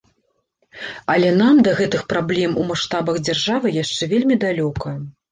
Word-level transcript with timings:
Але 1.15 1.27
нам 1.41 1.59
да 1.67 1.73
гэтых 1.79 2.01
праблем 2.13 2.55
у 2.61 2.63
маштабах 2.69 3.19
дзяржавы 3.27 3.73
яшчэ 3.83 4.09
вельмі 4.15 4.39
далёка. 4.45 4.95